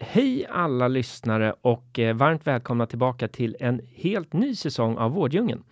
[0.00, 5.62] Hej alla lyssnare och eh, varmt välkomna tillbaka till en helt ny säsong av Vårdjungeln.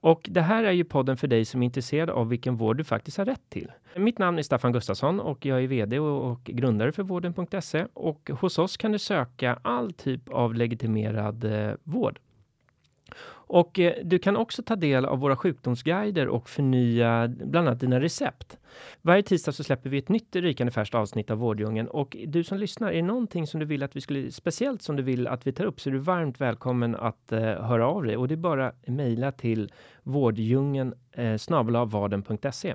[0.00, 2.84] Och det här är ju podden för dig som är intresserad av vilken vård du
[2.84, 3.72] faktiskt har rätt till.
[3.96, 8.58] Mitt namn är Staffan Gustafsson och jag är VD och grundare för vården.se och hos
[8.58, 12.18] oss kan du söka all typ av legitimerad eh, vård.
[13.48, 18.00] Och eh, du kan också ta del av våra sjukdomsguider och förnya bland annat dina
[18.00, 18.58] recept.
[19.02, 22.58] Varje tisdag så släpper vi ett nytt rykande färskt avsnitt av Vårdjungeln och du som
[22.58, 25.46] lyssnar, är det någonting som du vill att vi skulle, speciellt som du vill att
[25.46, 28.34] vi tar upp så är du varmt välkommen att eh, höra av dig och det
[28.34, 29.72] är bara mejla till
[30.02, 32.74] vårdjungeln eh, snabelavarden.se.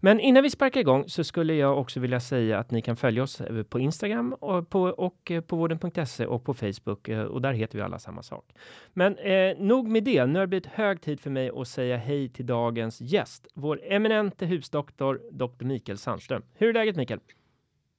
[0.00, 3.22] Men innan vi sparkar igång så skulle jag också vilja säga att ni kan följa
[3.22, 7.42] oss eh, på Instagram och på, och eh, på vården.se och på Facebook eh, och
[7.42, 8.52] där heter vi alla samma sak.
[8.92, 10.26] Men eh, nog med det.
[10.26, 13.80] Nu har det blivit hög tid för mig att säga hej till dagens gäst, vår
[13.84, 16.42] eminente husdoktor, doktor Mikael Sandström.
[16.54, 17.20] Hur är läget Mikael?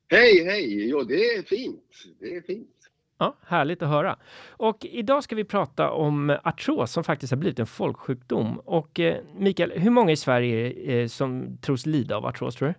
[0.08, 0.90] Hej, hej!
[0.90, 1.82] Jo, det är fint.
[2.20, 2.70] Det är fint.
[3.18, 4.18] Ja, härligt att höra.
[4.50, 8.60] Och idag ska vi prata om artros som faktiskt har blivit en folksjukdom.
[8.60, 10.72] Och eh, Mikael, hur många i Sverige
[11.02, 12.74] eh, som tros lida av artros tror du?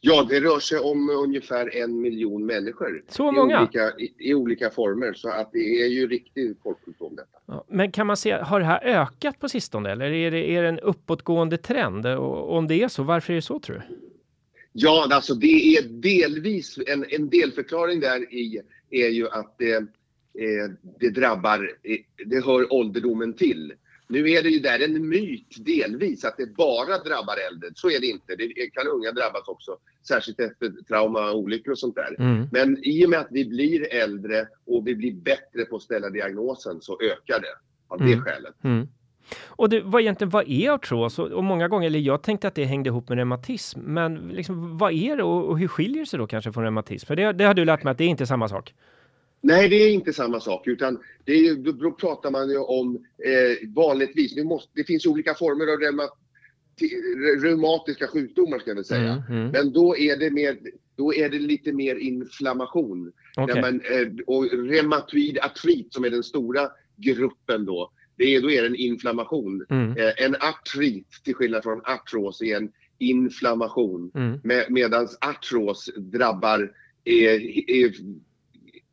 [0.00, 3.02] Ja, det rör sig om ungefär en miljon människor.
[3.08, 3.56] Så många?
[3.56, 7.38] I olika, i, i olika former, så att det är ju riktig folksjukdom detta.
[7.46, 10.62] Ja, men kan man se, har det här ökat på sistone eller är det, är
[10.62, 12.06] det en uppåtgående trend?
[12.06, 14.03] Och om det är så, varför är det så tror du?
[14.76, 20.70] Ja, alltså det är delvis en, en delförklaring där i är ju att det, eh,
[21.00, 23.72] det drabbar, eh, det hör ålderdomen till.
[24.08, 27.68] Nu är det ju där en myt delvis att det bara drabbar äldre.
[27.74, 28.36] Så är det inte.
[28.36, 29.78] Det kan unga drabbas också.
[30.08, 32.16] Särskilt efter trauma, olyckor och sånt där.
[32.18, 32.48] Mm.
[32.52, 36.10] Men i och med att vi blir äldre och vi blir bättre på att ställa
[36.10, 37.54] diagnosen så ökar det
[37.88, 38.24] av det Mm.
[38.24, 38.54] skälet.
[38.64, 38.88] Mm.
[39.46, 41.18] Och du, vad egentligen, vad är artros?
[41.18, 44.78] Och, och många gånger, eller jag tänkte att det hängde ihop med reumatism, men liksom,
[44.78, 47.06] vad är det och, och hur skiljer det sig då kanske från reumatism?
[47.06, 48.74] För det, det har du lärt mig att det är inte samma sak.
[49.40, 50.66] Nej, det är inte samma sak.
[50.66, 55.06] Utan det är, då, då pratar man ju om eh, vanligtvis, nu måste, det finns
[55.06, 56.02] olika former av reuma,
[56.80, 59.24] ti- reumatiska sjukdomar ska jag väl säga.
[59.28, 59.50] Mm, mm.
[59.50, 60.58] Men då är det, mer,
[60.96, 63.12] då är det lite mer inflammation.
[63.36, 68.50] Där man, eh, och reumatoid artrit som är den stora gruppen då, det är, då
[68.50, 69.66] är det en inflammation.
[69.70, 74.10] Mm, Eh, en artrit till skillnad från artros är en inflammation.
[74.14, 76.72] mm, Med, Medan artros drabbar
[77.04, 77.32] eh,
[77.84, 77.92] eh,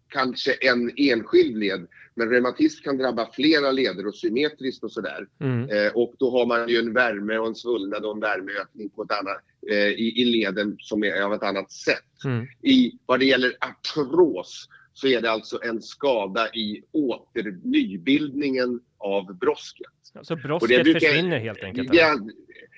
[0.09, 1.87] kanske en enskild led.
[2.15, 5.27] Men reumatism kan drabba flera leder och symmetriskt och sådär.
[5.41, 8.89] mm, Eh, och då har man ju en värme och en svullnad och en värmeökning
[8.89, 9.37] på ett annat,
[9.71, 12.23] eh, i, i leden som är av ett annat sätt.
[12.25, 12.45] mm.
[12.61, 14.69] I, vad det gäller artros
[15.01, 19.87] så är det alltså en skada i åter, nybildningen av brosket.
[20.21, 21.89] Så brosket brukar- försvinner helt enkelt?
[21.93, 22.19] Ja,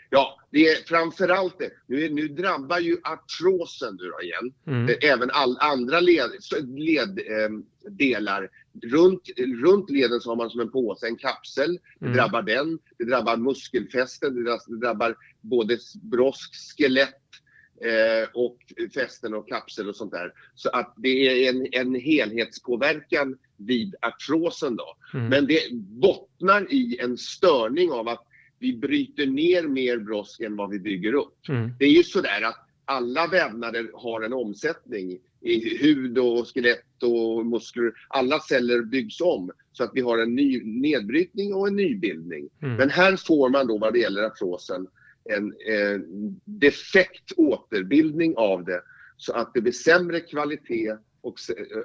[0.09, 1.69] ja, det är framförallt det.
[1.87, 4.53] Nu, nu drabbar ju artrosen nu då igen.
[4.67, 6.77] Mm, Eh, Även all, andra leddelar.
[6.77, 9.21] Led, eh, runt,
[9.63, 11.79] runt leden så har man som en påse, en kapsel.
[11.99, 12.17] Det Mm.
[12.17, 12.79] drabbar den.
[12.97, 14.43] Det drabbar muskelfästen.
[14.43, 17.19] Det drabbar både brosk, skelett
[17.83, 18.57] eh, och
[18.93, 20.33] fästen och kapsel och sånt där.
[20.55, 21.09] Så att det
[21.47, 24.95] är en, en helhetspåverkan vid artrosen då.
[25.13, 28.27] mm, Men det bottnar i en störning av att
[28.59, 31.49] vi bryter ner mer brosk än vad vi bygger upp.
[31.49, 37.03] mm, Det är ju sådär att alla vävnader har en omsättning i hud och skelett
[37.03, 37.91] och muskler.
[38.07, 42.49] Alla celler byggs om så att vi har en ny nedbrytning och en nybildning.
[42.61, 42.75] mm.
[42.75, 44.87] Men här får man då vad det gäller artrosen
[45.25, 45.99] en eh,
[46.45, 48.81] defekt återbildning av det
[49.17, 50.91] så att det blir sämre kvalitet
[51.21, 51.35] och,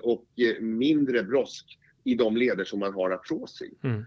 [0.02, 3.86] och eh, mindre brosk i de leder som man har artros i.
[3.86, 4.04] Mm.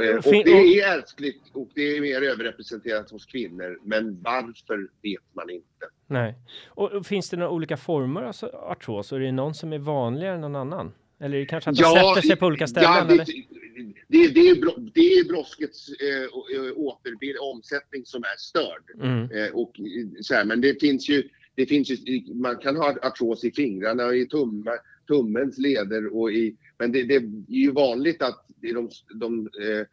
[0.00, 3.78] Eh, och det är ärftligt och det är mer överrepresenterat hos kvinnor.
[3.84, 5.86] Men varför vet man inte.
[6.06, 6.34] Nej.
[6.68, 9.12] Och, finns det några olika former av artros?
[9.12, 10.92] Är det någon som är vanligare än någon annan?
[11.20, 12.90] Eller är det kanske att det sätter sig på olika ställen?
[13.08, 13.24] Ja, det?
[14.10, 16.28] Det, det, är, bro- det är broskets eh,
[16.76, 18.84] återbild, omsättning som är störd.
[19.02, 19.30] Mm.
[19.30, 22.96] Eh, och, eh, så här, men det finns ju, det finns ju, man kan ha
[23.02, 24.70] artros i fingrarna och i tumma,
[25.08, 29.86] tummens leder och i, men det, det är ju vanligt att de, de eh,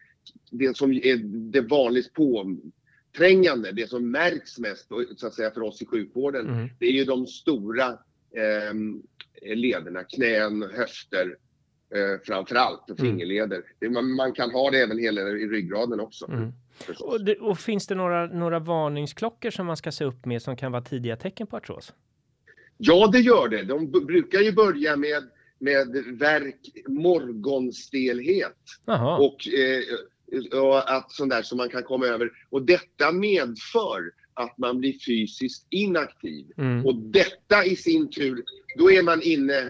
[0.52, 1.18] det som är
[1.52, 4.88] det vanligt påträngande, det som märks mest
[5.18, 6.70] så att säga för oss i sjukvården, Mm.
[6.80, 7.88] det är ju de stora
[8.36, 8.74] eh,
[9.56, 11.38] lederna, knän, höfter
[11.96, 13.12] eh, framför allt och Mm.
[13.12, 13.62] fingerleder.
[13.80, 16.32] Det, man, man kan ha det även hela i ryggraden också.
[16.32, 16.54] Mm.
[17.00, 20.58] Och, det, och finns det några, några varningsklockor som man ska se upp med som
[20.58, 21.94] kan vara tidiga tecken på artros?
[22.78, 23.64] Ja, det gör det.
[23.64, 25.24] De brukar ju börja med,
[25.60, 25.88] med
[26.20, 29.18] värk, morgonstelhet Jaha.
[29.18, 32.32] och, eh, och att sånt där som man kan komma över.
[32.50, 36.46] Och detta medför att man blir fysiskt inaktiv.
[36.58, 36.86] Mm.
[36.86, 38.44] Och detta i sin tur,
[38.78, 39.70] då är man inne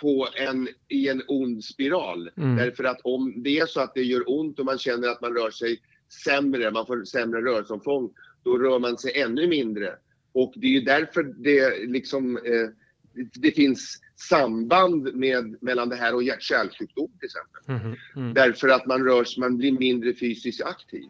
[0.00, 2.30] på en, i en ond spiral.
[2.36, 2.56] Mm.
[2.56, 5.34] Därför att om det är så att det gör ont och man känner att man
[5.34, 5.80] rör sig
[6.24, 8.10] sämre, man får sämre rörelseomfång,
[8.44, 9.94] då rör man sig ännu mindre.
[10.32, 12.68] Och det är ju därför det liksom eh,
[13.34, 17.86] det finns samband med, mellan det här och hjärt-kärlsjukdom till exempel.
[17.86, 17.96] Mhm.
[18.16, 18.34] Mm.
[18.34, 21.04] Därför att man rör sig, man blir mindre fysiskt aktiv.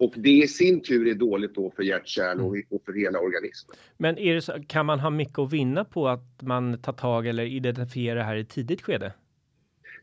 [0.00, 3.76] Och det i sin tur är dåligt då för hjärt-kärl och, och för hela organismen.
[3.96, 7.26] Men är det så, kan man ha mycket att vinna på att man tar tag
[7.26, 9.12] eller identifierar det här i tidigt skede?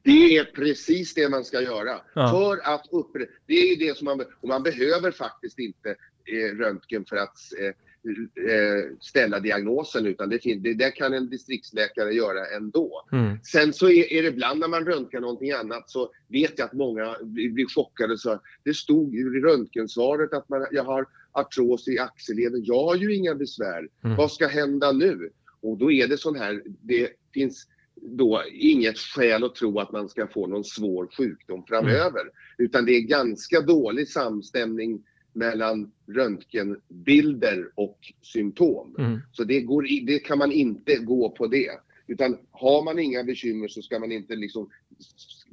[0.03, 2.01] Det är precis det man ska göra.
[2.13, 2.29] Ja.
[2.31, 4.21] För att uppre- Det är ju det som man...
[4.41, 5.89] Och man behöver faktiskt inte
[6.25, 7.73] eh, röntgen för att eh,
[8.99, 13.07] ställa diagnosen utan det, det där kan en distriktsläkare göra ändå.
[13.11, 13.37] Mm.
[13.43, 16.73] Sen så är, är det ibland när man röntgar någonting annat så vet jag att
[16.73, 18.17] många blir chockade.
[18.17, 22.63] Så det stod i röntgensvaret att man, jag har artros i axelleden.
[22.63, 23.89] Jag har ju inga besvär.
[24.03, 24.17] Mm.
[24.17, 25.29] Vad ska hända nu?
[25.61, 27.67] Och då är det sån här, det finns
[28.01, 32.31] då inget skäl att tro att man ska få någon svår sjukdom framöver.
[32.57, 35.03] Utan det är ganska dålig samstämning
[35.37, 38.95] mellan röntgenbilder och symptom.
[38.99, 39.19] Mm.
[39.31, 41.71] Så det, går, det kan man inte gå på det.
[42.07, 44.69] Utan har man inga bekymmer så ska man inte liksom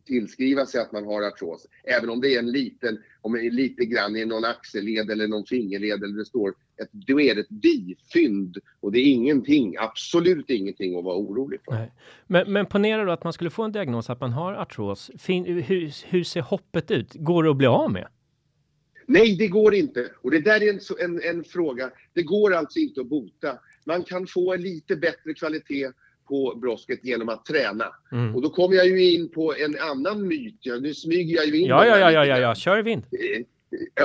[0.06, 1.66] tillskriva sig att man har artros.
[1.84, 5.28] Även om det är en liten, om det är lite grann i någon axelled eller
[5.28, 9.74] någon fingerled eller det står ett, då är det ett bifynd och det är ingenting,
[9.78, 11.72] absolut ingenting att vara orolig för.
[11.72, 11.92] Nej.
[12.26, 15.10] Men, men ponera då att man skulle få en diagnos att man har artros.
[15.18, 17.14] Fin, hur, hur ser hoppet ut?
[17.14, 18.08] Går det att bli av med?
[19.06, 20.10] Nej, det går inte.
[20.22, 21.90] Och det där är en, en, en fråga.
[22.12, 23.58] Det går alltså inte att bota.
[23.84, 25.90] Man kan få en lite bättre kvalitet
[26.28, 27.86] på brosket genom att träna.
[28.12, 28.34] Mm.
[28.34, 30.58] Och då kommer jag ju in på en annan myt.
[30.60, 33.02] Ja, nu smyger jag ju in Ja, ja, ja, ja, ja, ja, kör vind.
[33.12, 33.42] Eh,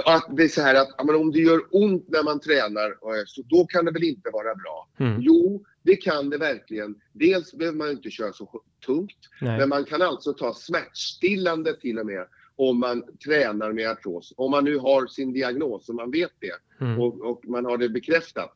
[0.06, 3.42] Att det är så här att men om det gör ont när man tränar, så
[3.42, 4.90] då kan det väl inte vara bra?
[5.00, 5.22] Mm.
[5.22, 6.96] Jo, det kan det verkligen.
[7.14, 9.58] Dels behöver man inte köra så tungt, Nej.
[9.58, 12.28] men man kan alltså ta smärtstillande till och med
[12.60, 14.34] om man tränar med artros.
[14.38, 17.00] Om man nu har sin diagnos och man vet det Mm.
[17.02, 18.54] och, och man har det bekräftat.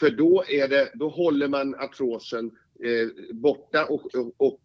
[0.00, 2.50] För då, är det, då håller man artrosen
[2.84, 4.60] eh, borta och, och, och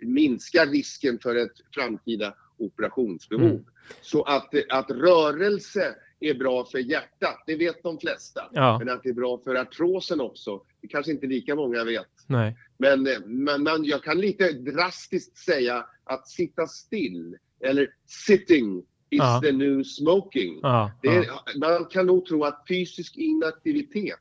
[0.00, 3.50] minskar risken för ett framtida operationsbehov.
[3.50, 3.64] Mm.
[4.00, 8.50] Så att, att rörelse är bra för hjärtat, det vet de flesta.
[8.52, 12.08] Ja, Men att det är bra för artrosen också, det kanske inte lika många vet.
[12.26, 12.56] nej.
[12.78, 17.88] Men, eh, men, men jag kan lite drastiskt säga att sitta still eller
[18.26, 18.78] sitting
[19.10, 19.40] is Ja.
[19.44, 20.58] the new smoking.
[20.62, 24.18] Ja, är, man kan nog tro att fysisk inaktivitet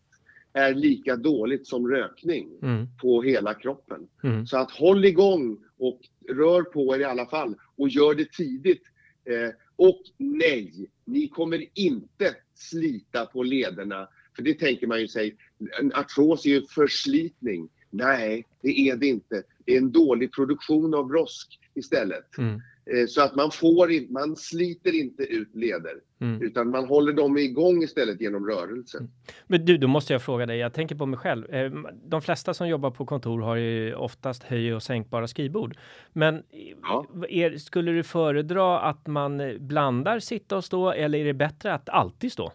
[0.53, 2.87] är lika dåligt som rökning Mm.
[3.01, 4.07] på hela kroppen.
[4.23, 4.47] Mm.
[4.47, 5.99] Så att håll igång och
[6.29, 8.83] rör på er i alla fall och gör det tidigt.
[9.25, 14.07] Eh, och nej, ni kommer inte slita på lederna.
[14.35, 15.35] För det tänker man ju sig,
[15.79, 17.69] en artros är ju förslitning.
[17.89, 19.43] Nej, det är det inte.
[19.65, 22.37] Det är en dålig produktion av brosk istället.
[22.37, 22.61] Mm.
[22.85, 25.93] Eh, så att man får in, man sliter inte ut leder.
[26.21, 26.41] Mm.
[26.41, 29.07] Utan man håller dem igång istället genom rörelse.
[29.47, 30.57] Men du, då måste jag fråga dig.
[30.57, 31.53] Jag tänker på mig själv.
[31.53, 31.71] Eh,
[32.05, 35.77] De flesta som jobbar på kontor har ju oftast höj och sänkbara skrivbord.
[36.13, 36.43] Men
[36.81, 37.05] Ja.
[37.29, 41.89] är, skulle du föredra att man blandar sitta och stå eller är det bättre att
[41.89, 42.51] alltid stå?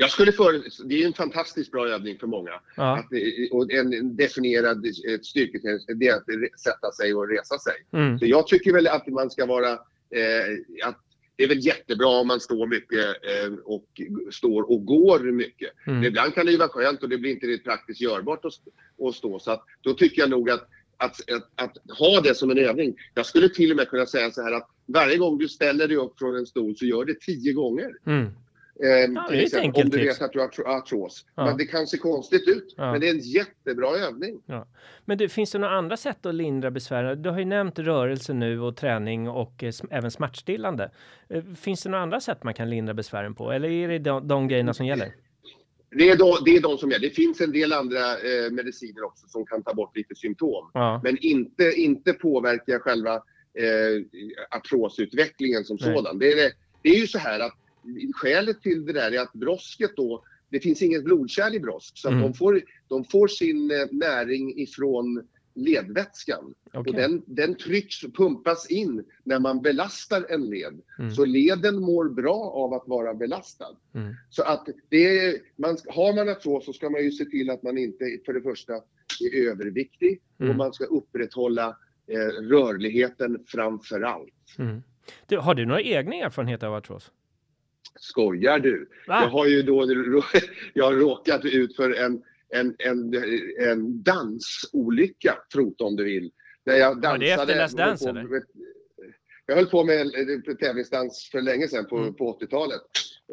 [0.00, 2.50] Jag skulle före, det är ju en fantastiskt bra övning för många.
[2.76, 2.98] Ja.
[2.98, 3.06] Att,
[3.50, 4.86] och en definierad
[5.22, 7.74] styrketräning, det är att sätta sig och resa sig.
[7.92, 8.18] Mm.
[8.18, 10.98] Så jag tycker väl att man ska vara, eh, att
[11.36, 13.86] det är väl jättebra om man står mycket eh, och
[14.30, 15.70] står och går mycket.
[15.86, 16.04] Mm.
[16.04, 18.52] Ibland kan det ju vara skönt och det blir inte riktigt praktiskt görbart att,
[19.08, 19.38] att stå.
[19.38, 22.96] Så att, då tycker jag nog att, att, att, att ha det som en övning.
[23.14, 25.96] Jag skulle till och med kunna säga så här att varje gång du ställer dig
[25.96, 27.90] upp från en stol så gör det tio gånger.
[28.06, 28.30] Mm.
[28.82, 31.26] Eh, Ja, det är ett om du vet att du har artro- artros.
[31.34, 31.44] Ja.
[31.44, 32.74] Men det kan se konstigt ut.
[32.76, 32.92] Ja.
[32.92, 34.40] Men det är en jättebra övning.
[35.04, 37.22] Men du, finns det några andra sätt att lindra besvären?
[37.22, 40.90] Du har ju nämnt rörelse nu och träning och eh, även smärtstillande.
[41.28, 43.50] Eh, Finns det några andra sätt man kan lindra besvären på?
[43.52, 45.12] Eller är det de, de grejerna som gäller?
[45.90, 46.98] Det är, de, det är de som är.
[46.98, 50.70] Det finns en del andra eh, mediciner också som kan ta bort lite symptom.
[50.74, 51.00] Ja.
[51.04, 55.94] Men inte, inte påverka själva eh, artrosutvecklingen som Nej.
[55.96, 56.18] sådan.
[56.18, 57.54] Det är, det är ju så här att
[58.14, 62.08] skälet till det där är att brosket då det finns inget blodkärl i brosk så
[62.08, 62.22] Mm.
[62.22, 66.54] de, får, de får sin eh, näring ifrån ledvätskan.
[66.72, 66.78] Okej.
[66.78, 70.80] Och den, den trycks och pumpas in när man belastar en led.
[70.98, 71.10] Mm.
[71.10, 73.76] Så leden mår bra av att vara belastad.
[73.94, 74.14] Mm.
[74.30, 77.62] Så att det är, man, har man artros så ska man ju se till att
[77.62, 78.72] man inte för det första
[79.32, 80.50] är överviktig Mm.
[80.50, 81.76] och man ska upprätthålla
[82.06, 84.54] eh, rörligheten framför allt.
[84.58, 84.82] Mm.
[85.26, 87.10] Du, har du några egna erfarenheter av artros?
[88.00, 88.88] Skojar du?
[89.06, 89.20] Va?
[89.22, 89.86] Jag har ju då
[90.74, 93.14] jag har råkat ut för en, en, en,
[93.70, 96.30] en dansolycka, trot om du vill.
[96.66, 98.42] När jag Var det efter Let's Dance, eller?
[99.46, 102.14] Jag höll på med eh, tävlingsdans för länge sedan på, Mm.
[102.14, 102.80] på 80-talet.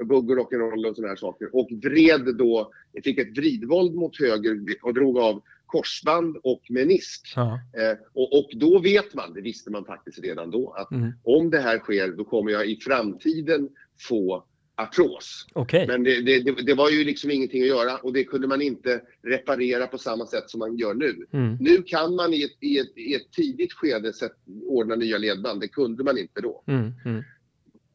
[0.06, 1.56] Bugg och rock'n'roll och sådana här saker.
[1.56, 2.72] Och vred då,
[3.04, 7.34] fick ett vridvåld mot höger och drog av korsband och menisk.
[7.36, 7.60] Ja.
[7.78, 11.12] Eh, och, och då vet man, det visste man faktiskt redan då, att Mm.
[11.24, 14.46] om det här sker då kommer jag i framtiden få
[14.78, 15.48] artros.
[15.54, 15.88] Okej.
[15.88, 18.62] Men det, det, det, det var ju liksom ingenting att göra och det kunde man
[18.62, 21.26] inte reparera på samma sätt som man gör nu.
[21.32, 21.58] Mm.
[21.60, 24.32] Nu kan man i ett, i ett, i ett tidigt skede sätt,
[24.66, 26.64] ordna nya ledband, det kunde man inte då.
[26.68, 26.94] Mm.
[27.06, 27.24] Mm.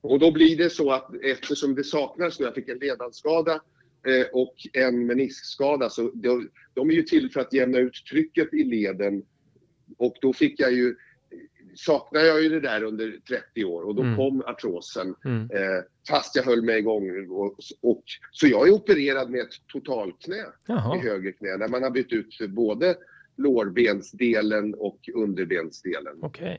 [0.00, 3.52] Och då blir det så att eftersom det saknas nu, jag fick en ledbandsskada
[4.06, 8.54] eh, och en meniskskada, så de, de är ju till för att jämna ut trycket
[8.54, 9.22] i leden.
[9.98, 10.96] Och då fick jag ju,
[11.74, 14.16] saknar jag ju det där under 30 år och då Mm.
[14.16, 15.42] kom artrosen Mm.
[15.42, 17.26] eh, fast jag höll mig igång.
[17.30, 20.98] Och, och, så jag är opererad med ett totalknä i Jaha.
[20.98, 22.96] höger knä där man har bytt ut både
[23.36, 26.16] lårbensdelen och underbensdelen.
[26.22, 26.58] Okej.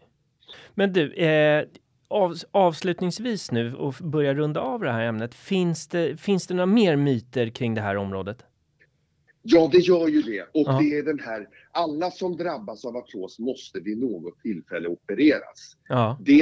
[0.74, 1.66] Men du, eh,
[2.08, 5.34] av, avslutningsvis nu och börja runda av det här ämnet.
[5.36, 8.46] Finns det, finns det några mer myter kring det här området?
[9.44, 10.42] Ja, det gör ju det.
[10.42, 10.80] Och Ja.
[10.82, 15.78] det är den här, alla som drabbas av artros måste vid något tillfälle opereras.
[15.88, 16.18] Ja.
[16.26, 16.42] Det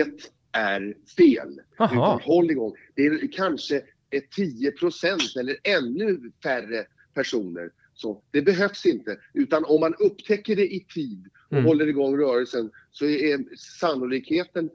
[0.52, 1.62] är fel.
[1.80, 2.74] Utan håll igång.
[2.96, 7.72] Det är kanske är 10% eller ännu färre personer.
[7.94, 9.18] Så det behövs inte.
[9.34, 11.66] Utan om man upptäcker det i tid och Mm.
[11.66, 14.70] håller igång rörelsen så är sannolikheten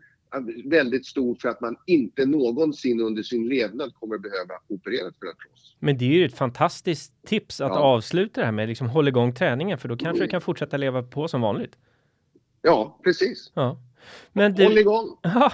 [0.64, 5.76] väldigt stor för att man inte någonsin under sin levnad kommer behöva opereras för artros.
[5.78, 7.78] Men det är ju ett fantastiskt tips att Ja.
[7.78, 8.68] avsluta det här med.
[8.68, 10.26] Liksom håll igång träningen för då kanske Mm.
[10.26, 11.76] du kan fortsätta leva på som vanligt.
[12.62, 13.52] Ja, precis.
[13.54, 13.78] Ja.
[14.32, 15.16] Men Håll du, igång!
[15.22, 15.52] ja.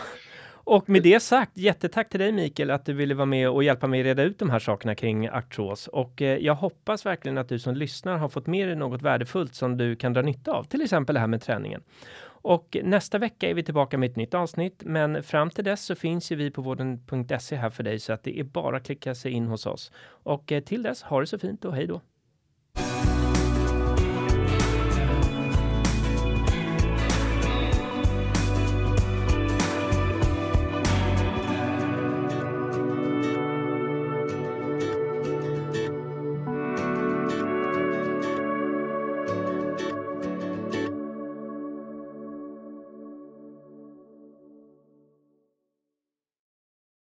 [0.65, 3.87] Och med det sagt, jättetack till dig Mikael att du ville vara med och hjälpa
[3.87, 5.87] mig reda ut de här sakerna kring artros.
[5.89, 9.55] Och eh, jag hoppas verkligen att du som lyssnar har fått med dig något värdefullt
[9.55, 11.83] som du kan dra nytta av, till exempel det här med träningen.
[12.43, 15.95] Och nästa vecka är vi tillbaka med ett nytt avsnitt, men fram till dess så
[15.95, 19.15] finns ju vi på vården.se här för dig så att det är bara att klicka
[19.15, 19.93] sig in hos oss.
[20.07, 22.01] Och eh, till dess, ha det så fint och hej då!